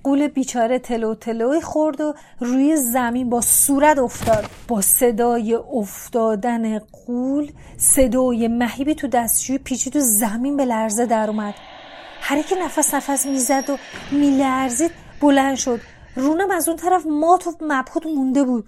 قول 0.04 0.28
بیچاره 0.28 0.80
تلو 0.80 1.16
تلوی 1.16 1.62
خورد 1.62 2.02
و 2.02 2.14
روی 2.40 2.78
زمین 2.78 3.30
با 3.30 3.42
صورت 3.42 3.98
افتاد. 3.98 4.46
با 4.68 4.82
صدای 4.82 5.54
افتادن 5.54 6.80
قول 6.80 7.52
صدای 7.78 8.48
مهیبی 8.48 8.96
تو 8.96 9.08
دستشوی 9.08 9.58
پیچید 9.58 9.96
و 9.96 10.00
زمین 10.00 10.58
به 10.58 10.66
لرزه 10.66 11.06
در 11.06 11.30
اومد. 11.30 11.54
هری 12.22 12.44
که 12.44 12.56
نفس 12.56 12.94
نفس 12.94 13.26
می‌زد 13.26 13.70
و 13.70 13.78
میلرزید 14.12 14.92
بلند 15.22 15.56
شد. 15.56 15.80
رونم 16.16 16.52
از 16.52 16.68
اون 16.68 16.78
طرف 16.78 17.06
مات 17.06 17.48
و 17.48 17.54
مبهوت 17.62 18.06
مونده 18.06 18.44
بود. 18.44 18.68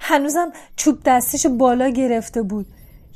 هنوزم 0.00 0.52
چوب 0.76 0.98
دستش 1.04 1.46
بالا 1.46 1.88
گرفته 1.88 2.42
بود. 2.42 2.66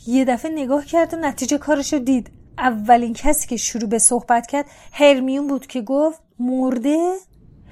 یه 0.06 0.24
دفعه 0.24 0.52
نگاه 0.52 0.84
کرد 0.84 1.14
و 1.14 1.16
نتیجه 1.16 1.58
کارش 1.58 1.92
رو 1.92 1.98
دید. 1.98 2.30
اولین 2.58 3.14
کسی 3.14 3.48
که 3.48 3.56
شروع 3.56 3.88
به 3.88 3.98
صحبت 3.98 4.46
کرد 4.46 4.66
هرمیون 4.92 5.46
بود 5.46 5.66
که 5.66 5.80
گفت 5.80 6.20
مرده؟ 6.38 7.14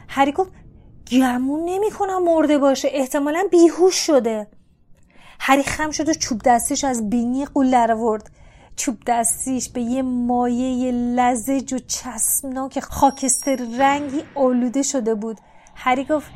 هری 0.08 0.32
گفت 0.32 0.50
گمون 1.10 1.64
نمی‌کنم 1.64 2.22
مرده 2.24 2.58
باشه 2.58 2.88
احتمالا 2.92 3.48
بیهوش 3.50 3.94
شده. 3.94 4.46
هری 5.40 5.62
خم 5.62 5.90
شد 5.90 6.08
و 6.08 6.14
چوب 6.14 6.40
دستش 6.44 6.84
از 6.84 7.10
بینی 7.10 7.44
قول 7.44 7.74
آورد. 7.74 8.30
چوب 8.76 8.96
دستیش 9.06 9.68
به 9.68 9.80
یه 9.80 10.02
مایه 10.02 10.92
لزج 10.92 11.72
و 11.72 11.78
چسبناک 11.78 12.80
خاکستر 12.80 13.58
رنگی 13.78 14.22
آلوده 14.34 14.82
شده 14.82 15.14
بود. 15.14 15.40
هری 15.74 16.04
گفت 16.04 16.30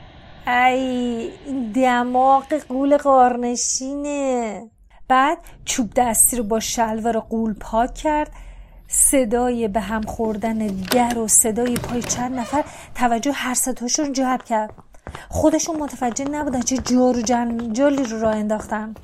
ای 0.46 1.30
این 1.46 1.72
دماغ 1.72 2.54
قول 2.54 2.96
قارنشینه. 2.96 4.70
بعد 5.08 5.38
چوب 5.64 5.90
دستی 5.96 6.36
رو 6.36 6.44
با 6.44 6.60
شلوار 6.60 7.20
قول 7.20 7.54
پاک 7.54 7.94
کرد. 7.94 8.32
صدای 8.92 9.68
به 9.68 9.80
هم 9.80 10.02
خوردن 10.02 10.58
در 10.66 11.18
و 11.18 11.28
صدای 11.28 11.74
پای 11.74 12.02
چند 12.02 12.38
نفر 12.38 12.64
توجه 12.94 13.32
هر 13.32 13.54
ستاشون 13.54 14.12
جلب 14.12 14.42
کرد. 14.42 14.74
خودشون 15.28 15.76
متوجه 15.76 16.24
نبودن 16.24 16.60
چه 16.60 16.78
جور 16.78 17.18
و 17.18 17.22
جنجالی 17.22 18.04
رو 18.04 18.20
راه 18.20 18.36
انداختن. 18.36 18.94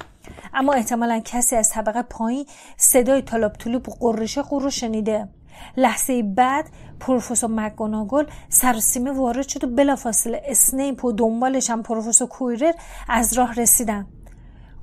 اما 0.54 0.72
احتمالا 0.72 1.20
کسی 1.24 1.56
از 1.56 1.70
طبقه 1.70 2.02
پایین 2.02 2.46
صدای 2.76 3.22
طلاب 3.22 3.52
طلوب 3.52 3.82
قررش 4.00 4.38
قور 4.38 4.62
رو 4.62 4.70
شنیده. 4.70 5.28
لحظه 5.76 6.22
بعد 6.22 6.64
پروفسور 7.00 7.50
مکگوناگل 7.50 8.24
سر 8.48 8.80
سیمه 8.80 9.10
وارد 9.12 9.48
شد 9.48 9.64
و 9.64 9.66
بلافاصله 9.66 10.42
اسنیپ 10.44 11.04
و 11.04 11.12
دنبالش 11.12 11.70
هم 11.70 11.82
پروفسور 11.82 12.28
کویرر 12.28 12.72
از 13.08 13.32
راه 13.32 13.54
رسیدن. 13.54 14.06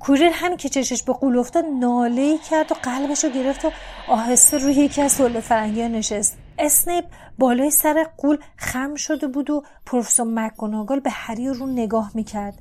کویرر 0.04 0.30
همین 0.34 0.56
که 0.56 0.68
چشش 0.68 1.02
به 1.02 1.12
قول 1.12 1.38
افتاد 1.38 1.64
ناله 1.64 2.38
کرد 2.50 2.72
و 2.72 2.74
قلبش 2.74 3.24
رو 3.24 3.30
گرفت 3.30 3.64
و 3.64 3.70
آهسته 4.08 4.58
روی 4.58 4.74
یکی 4.74 5.02
از 5.02 5.12
سلط 5.12 5.42
فرنگی 5.42 5.88
نشست. 5.88 6.38
اسنیپ 6.58 7.04
بالای 7.38 7.70
سر 7.70 8.06
قول 8.16 8.38
خم 8.56 8.94
شده 8.94 9.26
بود 9.26 9.50
و 9.50 9.62
پروفسور 9.86 10.26
مکگوناگل 10.26 11.00
به 11.00 11.10
هری 11.10 11.48
رو 11.48 11.66
نگاه 11.66 12.10
می‌کرد. 12.14 12.58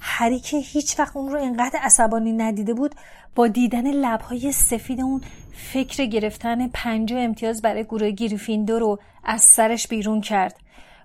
هری 0.00 0.40
که 0.40 0.56
هیچ 0.56 0.98
وقت 0.98 1.16
اون 1.16 1.32
رو 1.32 1.40
اینقدر 1.40 1.78
عصبانی 1.82 2.32
ندیده 2.32 2.74
بود 2.74 2.94
با 3.34 3.48
دیدن 3.48 3.86
لبهای 3.86 4.52
سفید 4.52 5.00
اون 5.00 5.20
فکر 5.72 6.04
گرفتن 6.04 6.68
پنج 6.68 7.12
امتیاز 7.12 7.62
برای 7.62 7.84
گروه 7.84 8.10
گریفیندور 8.10 8.80
رو 8.80 8.98
از 9.24 9.42
سرش 9.42 9.88
بیرون 9.88 10.20
کرد. 10.20 10.60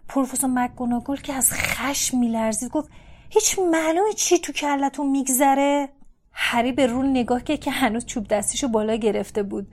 پروفسور 0.08 0.50
مکگوناگل 0.50 1.16
که 1.16 1.34
از 1.34 1.54
خشم 1.54 2.18
میلرزید 2.18 2.70
گفت 2.72 2.90
هیچ 3.34 3.60
معلومه 3.60 4.14
چی 4.14 4.40
تو 4.40 4.54
کلتون 4.54 5.10
میگذره. 5.10 5.90
هری 6.32 6.72
به 6.72 6.88
رون 6.88 7.10
نگاه 7.10 7.44
که 7.44 7.58
که 7.58 7.72
هنوز 7.72 8.06
چوب 8.06 8.28
دستیشو 8.28 8.68
بالا 8.68 8.96
گرفته 8.96 9.44
بود. 9.44 9.68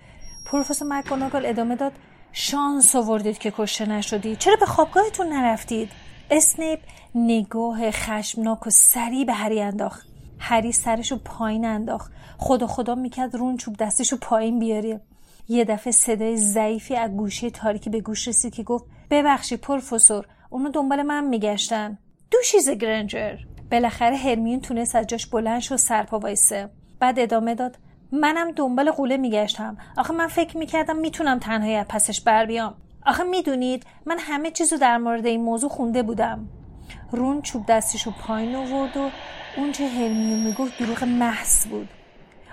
پروفسور 0.46 0.88
مکگوناگل 0.88 1.46
ادامه 1.46 1.76
داد 1.76 1.92
شانس 2.32 2.96
آوردید 2.96 3.38
که 3.38 3.52
کشته 3.56 3.86
نشدید 3.86 4.38
چرا 4.38 4.56
به 4.56 4.66
خوابگاهتون 4.66 5.26
نرفتید؟ 5.26 5.90
اسنیپ 6.30 6.80
نگاه 7.14 7.90
خشمناک 7.90 8.66
و 8.66 8.70
سریع 8.70 9.24
به 9.24 9.32
هری 9.32 9.60
انداخت. 9.60 10.08
هری 10.38 10.72
سرشو 10.72 11.18
پایین 11.18 11.64
انداخت. 11.64 12.12
خدا 12.38 12.66
خدا 12.66 12.94
می‌کرد 12.94 13.34
رون 13.34 13.56
چوب 13.56 13.76
دستشو 13.76 14.16
پایین 14.16 14.58
بیاره. 14.58 15.00
یه 15.48 15.64
دفعه 15.64 15.92
صدای 15.92 16.36
ضعیفی 16.36 16.96
از 16.96 17.10
گوشه 17.10 17.50
تاریکی 17.50 17.90
به 17.90 18.00
گوش 18.00 18.28
رسید 18.28 18.54
که 18.54 18.62
گفت 18.62 18.84
ببخشید 19.10 19.60
پروفسور 19.60 20.26
اونو 20.50 20.70
دنبال 20.70 21.02
من 21.02 21.24
میگشتن. 21.24 21.98
دو 22.30 22.38
شیز 22.44 22.70
گرنجر 22.70 23.47
بالاخره 23.70 24.16
هرمیون 24.16 24.60
تونست 24.60 24.96
از 24.96 25.06
جاش 25.06 25.26
بلند 25.26 25.60
شد 25.60 25.76
سرپا 25.76 26.18
وایسه. 26.18 26.70
بعد 27.00 27.18
ادامه 27.18 27.54
داد 27.54 27.76
منم 28.12 28.50
دنبال 28.50 28.90
قوله 28.90 29.16
میگشتم. 29.16 29.76
آخه 29.96 30.14
من 30.14 30.26
فکر 30.26 30.56
می‌کردم 30.56 30.96
می‌تونم 30.96 31.38
تنهایی 31.38 31.74
از 31.74 31.86
پسش 31.88 32.20
بر 32.20 32.46
بیام. 32.46 32.74
آخه 33.06 33.24
می‌دونید 33.24 33.86
من 34.06 34.16
همه 34.18 34.50
چیزو 34.50 34.76
در 34.76 34.98
مورد 34.98 35.26
این 35.26 35.42
موضوع 35.42 35.70
خونده 35.70 36.02
بودم. 36.02 36.48
رون 37.12 37.42
چوب 37.42 37.66
دستشو 37.66 38.10
پایین 38.10 38.54
آورد 38.54 38.96
و 38.96 39.10
اونچه 39.56 39.88
هرمیون 39.88 40.38
می‌گفت 40.38 40.78
دروغ 40.78 41.04
محض 41.04 41.66
بود. 41.66 41.88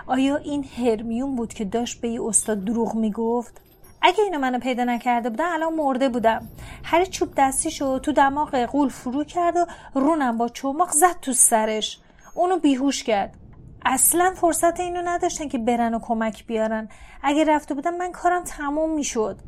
آیا 0.07 0.35
این 0.35 0.65
هرمیون 0.77 1.35
بود 1.35 1.53
که 1.53 1.65
داشت 1.65 2.01
به 2.01 2.09
یه 2.09 2.23
استاد 2.23 2.65
دروغ 2.65 2.95
می‌گفت؟ 2.95 3.61
اگه 4.07 4.23
اینو 4.23 4.39
منو 4.39 4.59
پیدا 4.59 4.83
نکرده 4.83 5.29
بودن 5.29 5.45
الان 5.45 5.73
مرده 5.73 6.09
بودم. 6.09 6.49
هر 6.83 7.05
چوب 7.05 7.29
دستیشو 7.37 7.99
تو 7.99 8.11
دماغ 8.11 8.55
قول 8.55 8.89
فرو 8.89 9.23
کرد 9.23 9.57
و 9.57 9.65
رونم 9.93 10.37
با 10.37 10.49
چوماق 10.49 10.91
زد 10.91 11.19
تو 11.21 11.33
سرش. 11.33 11.99
اونو 12.33 12.59
بیهوش 12.59 13.03
کرد. 13.03 13.37
اصلا 13.85 14.33
فرصت 14.35 14.79
اینو 14.79 15.01
نداشتن 15.05 15.47
که 15.47 15.57
برن 15.57 15.93
و 15.93 15.99
کمک 15.99 16.45
بیارن. 16.45 16.89
اگه 17.23 17.43
رفته 17.43 17.73
بودن 17.73 17.97
من 17.97 18.11
کارم 18.11 18.43
تموم 18.43 18.93
می‌شد. 18.93 19.39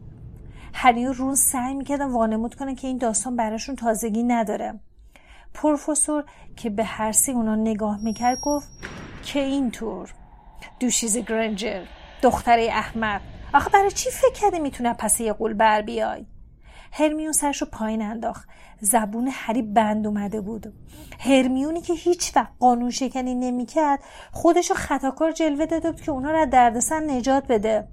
هری 0.74 1.08
و 1.08 1.14
رون 1.14 1.36
سعی 1.36 1.74
می‌کردن 1.74 2.06
وانمود 2.06 2.56
کنن 2.56 2.76
که 2.76 2.88
این 2.88 2.98
داستان 2.98 3.36
براشون 3.36 3.76
تازگی 3.76 4.24
نداره. 4.24 4.80
پروفسور 5.54 6.24
که 6.56 6.70
به 6.70 6.84
هر 6.84 7.12
سی 7.12 7.32
اونا 7.32 7.56
نگاه 7.56 8.00
می‌کرد 8.04 8.42
گفت 8.42 8.70
که 9.24 9.40
اینطور. 9.40 10.14
دوشیز 10.80 11.18
گرنجر 11.18 11.82
دختره 12.22 12.70
احمق. 12.72 13.22
آخه 13.54 13.70
برای 13.70 13.92
چی 13.92 14.10
فکر 14.10 14.34
کرده 14.34 14.60
می‌تونه 14.60 14.94
پس 14.94 15.20
یه 15.20 15.34
قول 15.34 15.54
بر 15.54 15.82
بیای؟ 15.82 16.26
هرمیون 16.92 17.32
سرشو 17.32 17.66
پایین 17.66 18.02
انداخت. 18.02 18.50
زبون 18.82 19.30
هری 19.32 19.62
بند 19.62 20.08
اومده 20.08 20.42
بود. 20.42 20.74
هرمیونی 21.20 21.82
که 21.82 21.94
هیچ 21.94 22.36
وقت 22.36 22.50
قانون 22.60 22.90
شکنی 22.90 23.36
نمی‌کرد 23.36 24.00
خودشو 24.32 24.74
خطاکار 24.74 25.32
جلوه 25.32 25.66
داده 25.66 25.92
بود 25.92 26.02
که 26.02 26.12
اونا 26.12 26.32
رو 26.32 26.38
از 26.38 26.50
دردسر 26.50 27.00
نجات 27.00 27.48
بده. 27.48 27.88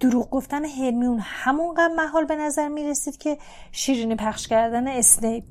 دروغ 0.00 0.30
گفتن 0.30 0.64
هرمیون 0.64 1.18
همونقدر 1.22 1.94
محال 1.96 2.24
به 2.24 2.36
نظر 2.36 2.68
می‌رسید 2.68 3.16
که 3.16 3.38
شیرینی 3.72 4.14
پخش 4.14 4.48
کردن 4.48 4.88
اسنیپ. 4.88 5.44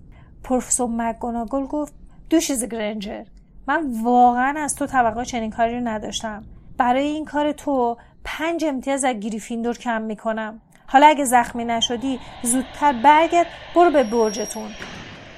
پروفسور 0.44 0.90
مکگوناگل 0.90 1.66
گفت 1.66 1.94
دوشیز 2.30 2.66
گرنجر 2.66 3.24
من 3.68 4.02
واقعا 4.04 4.54
از 4.58 4.76
تو 4.76 4.86
توقع 4.86 5.24
چنین 5.24 5.52
کاری 5.52 5.76
رو 5.76 5.88
نداشتم. 5.88 6.44
برای 6.78 7.08
این 7.08 7.26
کار 7.26 7.52
تو 7.52 7.98
پنج 8.30 8.66
امتیاز 8.66 9.04
از 9.04 9.16
گریفیندور 9.16 9.78
کم 9.78 10.02
می‌کنم. 10.02 10.62
حالا 10.88 11.08
اگه 11.08 11.26
زخمی 11.26 11.66
نشدی 11.66 12.20
زودتر 12.44 12.94
برگرد 13.04 13.48
برو 13.76 13.92
به 13.92 14.04
برجتون. 14.04 14.70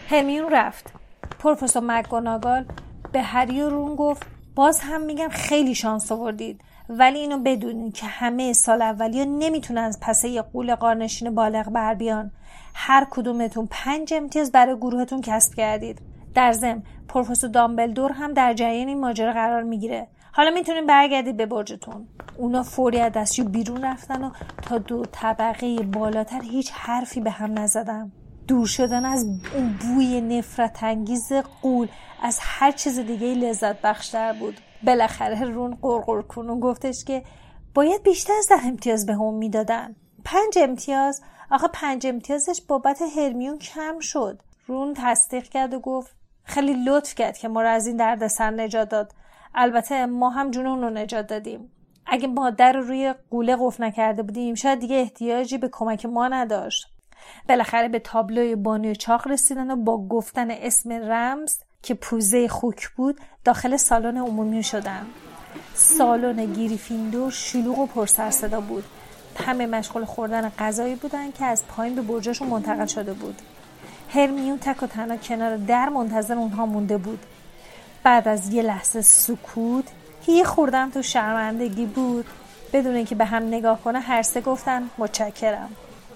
هرمیون 0.10 0.50
رفت. 0.52 0.94
پروفسور 1.40 1.84
مکگوناگال 1.86 2.66
به 3.12 3.22
هری 3.22 3.62
و 3.62 3.70
رون 3.70 3.96
گفت 3.96 4.28
باز 4.56 4.80
هم 4.80 5.02
میگم 5.02 5.28
خیلی 5.30 5.76
شانس 5.76 6.12
آوردید. 6.12 6.62
ولی 6.90 7.20
اینو 7.20 7.38
بدونین 7.38 7.92
که 7.92 8.06
همه 8.06 8.54
سال 8.54 8.82
اولی 8.82 9.20
ها 9.20 9.26
نمی‌تونن 9.26 9.82
از 9.82 10.00
پسه 10.02 10.30
یه 10.30 10.42
قول 10.42 10.76
قارنشین 10.76 11.36
بالغ 11.36 11.70
بر 11.70 11.94
بیان. 11.94 12.32
هر 12.76 13.08
کدومتون 13.10 13.68
پنج 13.72 14.14
امتیاز 14.14 14.52
برای 14.52 14.76
گروهتون 14.76 15.22
کسب 15.22 15.54
کردید. 15.54 16.02
در 16.36 16.52
ضمن 16.52 16.84
پروفسور 17.08 17.50
دامبلدور 17.50 18.12
هم 18.12 18.34
در 18.34 18.54
جریان 18.54 18.88
این 18.88 19.00
ماجرا 19.00 19.34
قرار 19.34 19.64
می‌گیره. 19.64 20.08
حالا 20.32 20.52
می‌تونیم 20.52 20.86
برگردید 20.86 21.38
به 21.38 21.46
برجتون. 21.46 22.08
اونا 22.38 22.64
فوری 22.64 23.00
از 23.00 23.12
دستشو 23.12 23.44
بیرون 23.44 23.84
رفتن 23.84 24.24
و 24.24 24.32
تا 24.62 24.78
دو 24.78 25.06
طبقه 25.12 25.84
بالاتر 25.84 26.42
هیچ 26.42 26.72
حرفی 26.72 27.22
به 27.22 27.32
هم 27.32 27.60
نزدن. 27.60 28.12
دور 28.48 28.68
شدن 28.68 29.06
از 29.06 29.26
اون 29.56 29.78
بوی 29.82 30.22
نفرت 30.22 30.84
انگیز 30.84 31.34
قول 31.62 31.88
از 32.24 32.40
هر 32.42 32.72
چیز 32.72 33.00
دیگه 33.00 33.28
لذت 33.28 33.82
بخشتر 33.82 34.34
بود. 34.34 34.60
بالاخره 34.84 35.44
رون 35.44 35.78
قرقر 35.82 36.22
کنون 36.22 36.60
گفتش 36.60 37.04
که 37.04 37.24
باید 37.74 38.04
بیشتر 38.04 38.34
از 38.40 38.48
ده 38.50 38.68
امتیاز 38.68 39.06
به 39.06 39.14
هم 39.14 39.34
می‌دادن. 39.34 39.96
پنج 40.26 40.58
امتیاز؟ 40.58 41.22
آخه 41.52 41.68
پنج 41.68 42.08
امتیازش 42.08 42.62
بابت 42.68 43.02
هرمیون 43.18 43.58
کم 43.58 44.00
شد. 44.00 44.42
رون 44.68 44.94
تصدیق 44.98 45.44
کرد 45.44 45.74
و 45.74 45.80
گفت 45.80 46.16
خیلی 46.44 46.74
لطف 46.74 47.16
کرد 47.16 47.38
که 47.38 47.48
ما 47.48 47.62
رو 47.62 47.70
از 47.70 47.88
این 47.88 47.98
دردسر 47.98 48.52
نجات 48.52 48.90
داد. 48.90 49.14
البته 49.56 50.06
ما 50.06 50.30
هم 50.30 50.52
جون 50.52 50.66
رو 50.66 50.90
نجات 50.90 51.28
دادیم. 51.28 51.72
اگه 52.06 52.28
مادر 52.28 52.72
رو 52.72 52.82
روی 52.82 53.14
قوله 53.30 53.58
قفل 53.60 53.84
نکرده 53.84 54.24
بودیم 54.24 54.56
شاید 54.56 54.80
دیگه 54.80 54.96
احتیاجی 54.96 55.58
به 55.58 55.70
کمک 55.72 56.06
ما 56.06 56.28
نداشت. 56.28 56.88
بالاخره 57.50 57.88
به 57.88 58.00
تابلوی 58.00 58.56
بانوی 58.56 58.96
چاق 58.96 59.28
رسیدن 59.28 59.72
و 59.72 59.76
با 59.76 60.08
گفتن 60.08 60.52
اسم 60.52 60.92
رمز 60.92 61.58
که 61.84 61.94
پوزه 61.94 62.48
خوک 62.48 62.90
بود 62.90 63.20
داخل 63.46 63.78
سالن 63.78 64.18
عمومی 64.18 64.64
شدن. 64.64 65.06
سالن 65.74 66.46
گیریفیندور 66.46 67.32
شلوغ 67.32 67.80
و 67.80 67.86
پرسر 67.86 68.32
صدا 68.32 68.62
بود. 68.62 68.84
همه 69.46 69.66
مشغول 69.66 70.06
خوردن 70.06 70.50
غذایی 70.50 70.96
بودن 70.96 71.32
که 71.32 71.46
از 71.46 71.64
پایین 71.68 71.96
به 71.96 72.02
برجاشون 72.02 72.48
منتقل 72.48 72.86
شده 72.86 73.14
بود. 73.14 73.42
هرمیون 74.10 74.58
تک 74.58 74.84
و 74.84 74.88
تنها 74.88 75.18
کنار 75.18 75.58
در 75.58 75.90
منتظر 75.90 76.34
اونها 76.34 76.66
مونده 76.66 76.98
بود. 76.98 77.20
بعد 78.04 78.28
از 78.28 78.54
یه 78.54 78.62
لحظه 78.62 79.02
سکوت 79.02 79.86
که 80.26 80.32
یه 80.32 80.44
خوردم 80.44 80.90
تو 80.90 81.02
شرمندگی 81.02 81.86
بود. 81.86 82.26
بدون 82.74 82.96
اینکه 82.96 83.16
به 83.16 83.26
هم 83.26 83.48
نگاه 83.48 83.82
کنه 83.82 84.00
هر 84.00 84.22
سه 84.22 84.42
گفتن 84.42 84.90
متشکرم. 84.98 85.70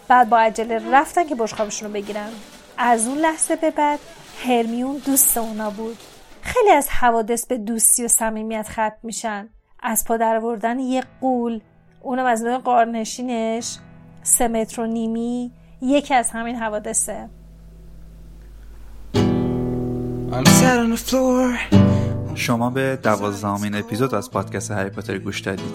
بعد 0.08 0.30
با 0.30 0.40
عجله 0.40 0.92
رفتن 0.92 1.28
که 1.28 1.36
بشقابشون 1.36 1.88
رو 1.88 1.94
بگیرن. 1.94 2.30
از 2.78 3.08
اون 3.08 3.18
لحظه 3.18 3.56
به 3.56 3.72
بعد 3.72 4.00
هرمیون 4.48 5.02
دوست 5.06 5.38
اونا 5.38 5.70
بود. 5.70 5.98
خیلی 6.42 6.70
از 6.72 6.90
حوادث 6.90 7.46
به 7.46 7.58
دوستی 7.58 8.06
و 8.06 8.08
صمیمیت 8.08 8.68
ختم 8.70 8.98
میشن. 9.04 9.50
از 9.80 10.06
پا 10.06 10.40
درآوردن 10.40 10.80
یه 10.80 11.04
غول 11.22 11.62
اونم 12.02 12.26
از 12.26 12.44
نوع 12.44 12.58
غارنشینش 12.58 13.78
سه 14.24 14.48
متر 14.48 14.82
و 14.82 14.86
نیمی 14.86 15.52
یکی 15.82 16.14
از 16.14 16.32
همین 16.32 16.56
حوادثه. 16.56 17.30
شما 22.36 22.70
به 22.70 23.00
دوازدهمین 23.04 23.76
اپیزود 23.76 24.16
از 24.16 24.32
پادکست 24.32 24.72
هری 24.72 24.90
پاتر 24.90 25.18
گوش 25.18 25.40
دادید 25.40 25.66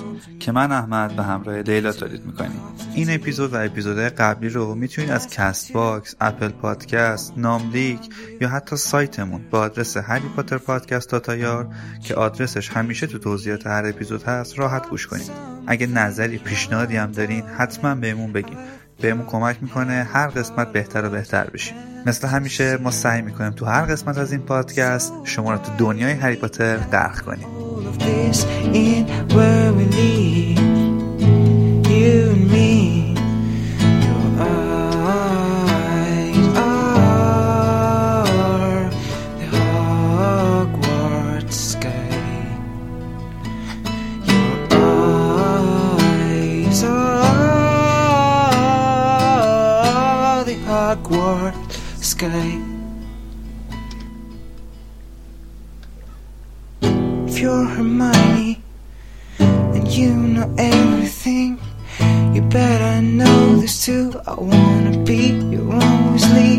که 0.41 0.53
من 0.53 0.73
احمد 0.73 1.17
به 1.17 1.23
همراه 1.23 1.57
لیلا 1.57 1.93
تولید 1.93 2.25
می‌کنیم. 2.25 2.61
این 2.95 3.15
اپیزود 3.15 3.55
و 3.55 3.57
اپیزودهای 3.65 4.09
قبلی 4.09 4.49
رو 4.49 4.75
می‌تونید 4.75 5.11
از 5.11 5.29
Castbox، 5.29 6.15
Apple 6.21 6.49
Podcast، 6.49 7.33
ناملیک 7.37 8.01
یا 8.41 8.49
حتی 8.49 8.77
سایتمون 8.77 9.41
با 9.51 9.61
آدرس 9.61 9.97
هری 9.97 10.29
پاتر 10.37 10.59
پادکست 10.59 11.11
تاتایار 11.11 11.69
که 12.05 12.15
آدرسش 12.15 12.71
همیشه 12.71 13.07
تو 13.07 13.19
توضیحات 13.19 13.67
هر 13.67 13.87
اپیزود 13.87 14.23
هست 14.23 14.59
راحت 14.59 14.89
گوش 14.89 15.07
کنید. 15.07 15.31
اگه 15.67 15.87
نظری 15.87 16.39
پیشنهادی 16.39 16.97
هم 16.97 17.13
دارین 17.13 17.43
حتما 17.43 17.95
بهمون 17.95 18.33
بگین. 18.33 18.57
بهمون 19.01 19.27
کمک 19.27 19.57
می‌کنه 19.61 20.09
هر 20.13 20.27
قسمت 20.27 20.73
بهتر 20.73 21.05
و 21.05 21.11
بهتر 21.11 21.51
بشیم. 21.51 21.77
مثل 22.07 22.29
همیشه 22.29 22.77
ما 22.77 22.91
سعی 22.91 23.23
می‌کنیم 23.23 23.51
تو 23.51 23.65
هر 23.65 23.83
قسمت 23.83 24.19
از 24.19 24.33
این 24.33 24.41
پادکست 24.41 25.13
شما 25.25 25.53
رو 25.53 25.59
تو 25.59 25.73
دنیای 25.79 26.13
هری 26.13 26.37
پاتر 26.37 26.77
غرق 26.77 27.21
کنیم. 27.21 27.47
You 62.39 62.45
better 62.51 63.03
know 63.03 63.57
this 63.57 63.85
too. 63.85 64.13
I 64.25 64.35
wanna 64.35 65.03
be 65.05 65.33
your 65.51 65.73
only 65.73 66.19
Weasley, 66.19 66.58